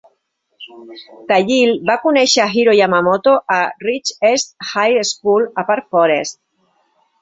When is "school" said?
5.15-5.51